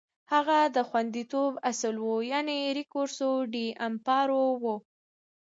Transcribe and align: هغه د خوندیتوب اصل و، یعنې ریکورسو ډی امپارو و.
هغه 0.33 0.59
د 0.75 0.77
خوندیتوب 0.89 1.51
اصل 1.71 1.95
و، 2.05 2.09
یعنې 2.31 2.57
ریکورسو 2.79 3.29
ډی 3.53 3.67
امپارو 3.87 4.43
و. 4.61 4.63